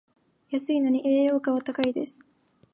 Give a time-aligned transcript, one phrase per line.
[0.49, 2.25] 安いのに栄養価は高いです